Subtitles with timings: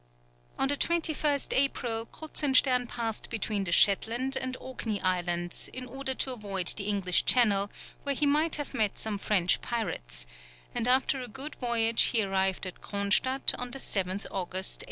[0.57, 6.31] On the 21st April, Kruzenstern passed between the Shetland and Orkney Islands, in order to
[6.33, 7.69] avoid the English Channel,
[8.01, 10.25] where he might have met some French pirates,
[10.73, 14.79] and after a good voyage he arrived at Cronstadt on the 7th August, 1806.